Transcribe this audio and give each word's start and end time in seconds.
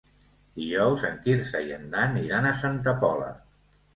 Dijous 0.59 1.03
en 1.09 1.19
Quirze 1.25 1.61
i 1.67 1.75
en 1.77 1.85
Dan 1.91 2.17
iran 2.21 2.47
a 2.53 2.57
Santa 2.65 2.97
Pola. 3.05 3.31